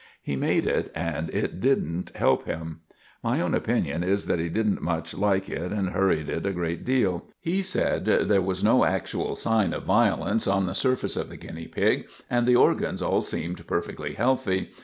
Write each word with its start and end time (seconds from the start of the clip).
He 0.19 0.35
made 0.35 0.65
it, 0.65 0.91
and 0.95 1.29
it 1.29 1.59
didn't 1.61 2.09
help 2.15 2.47
him. 2.47 2.79
My 3.23 3.39
own 3.39 3.53
opinion 3.53 4.03
is 4.03 4.25
that 4.25 4.39
he 4.39 4.49
didn't 4.49 4.81
much 4.81 5.13
like 5.15 5.47
it 5.47 5.71
and 5.71 5.89
hurried 5.89 6.27
it 6.27 6.43
a 6.43 6.51
good 6.53 6.83
deal. 6.83 7.27
He 7.39 7.61
said 7.61 8.05
there 8.05 8.41
was 8.41 8.63
no 8.63 8.83
actual 8.83 9.35
sign 9.35 9.75
of 9.75 9.83
violence 9.83 10.47
on 10.47 10.65
the 10.65 10.73
surface 10.73 11.15
of 11.15 11.29
the 11.29 11.37
guinea 11.37 11.67
pig, 11.67 12.07
and 12.31 12.47
the 12.47 12.55
organs 12.55 13.03
all 13.03 13.21
seemed 13.21 13.67
perfectly 13.67 14.13
healthy. 14.13 14.71